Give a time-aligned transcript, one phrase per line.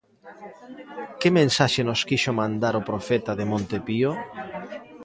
[1.19, 4.11] Que mensaxe nos quixo mandar o profeta de Monte Pío?